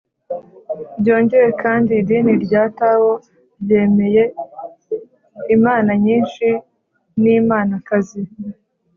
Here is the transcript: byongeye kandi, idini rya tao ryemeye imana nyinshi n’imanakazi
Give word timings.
byongeye 0.99 1.47
kandi, 1.61 1.89
idini 2.01 2.33
rya 2.45 2.63
tao 2.79 3.09
ryemeye 3.61 4.23
imana 5.55 5.91
nyinshi 6.03 6.47
n’imanakazi 7.21 8.21